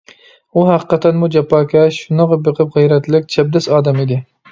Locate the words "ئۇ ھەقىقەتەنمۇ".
0.51-1.29